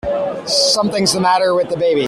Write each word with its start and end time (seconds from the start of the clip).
Something's 0.47 1.13
the 1.13 1.19
matter 1.21 1.53
with 1.53 1.69
the 1.69 1.77
baby! 1.77 1.99